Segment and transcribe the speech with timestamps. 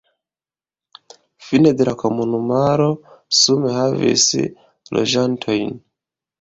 [1.47, 2.89] Fine de la komunumaro
[3.43, 4.27] sume havis
[4.99, 5.81] loĝantojn.